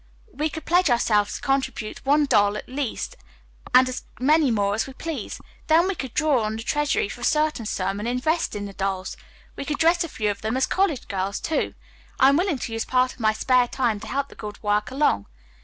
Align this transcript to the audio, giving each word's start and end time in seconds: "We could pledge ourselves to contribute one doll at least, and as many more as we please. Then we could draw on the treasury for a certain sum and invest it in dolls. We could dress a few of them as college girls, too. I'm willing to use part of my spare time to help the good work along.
"We 0.33 0.49
could 0.49 0.65
pledge 0.65 0.89
ourselves 0.89 1.35
to 1.35 1.41
contribute 1.41 2.03
one 2.07 2.25
doll 2.25 2.57
at 2.57 2.67
least, 2.67 3.15
and 3.71 3.87
as 3.87 4.01
many 4.19 4.49
more 4.49 4.73
as 4.73 4.87
we 4.87 4.93
please. 4.93 5.39
Then 5.67 5.87
we 5.87 5.93
could 5.93 6.15
draw 6.15 6.41
on 6.43 6.55
the 6.55 6.63
treasury 6.63 7.07
for 7.07 7.21
a 7.21 7.23
certain 7.23 7.67
sum 7.67 7.99
and 7.99 8.07
invest 8.09 8.55
it 8.55 8.63
in 8.63 8.71
dolls. 8.71 9.15
We 9.55 9.63
could 9.63 9.77
dress 9.77 10.03
a 10.03 10.09
few 10.09 10.31
of 10.31 10.41
them 10.41 10.57
as 10.57 10.65
college 10.65 11.07
girls, 11.07 11.39
too. 11.39 11.75
I'm 12.19 12.35
willing 12.35 12.57
to 12.57 12.73
use 12.73 12.83
part 12.83 13.13
of 13.13 13.19
my 13.19 13.33
spare 13.33 13.67
time 13.67 13.99
to 13.99 14.07
help 14.07 14.29
the 14.29 14.33
good 14.35 14.63
work 14.63 14.89
along. 14.89 15.27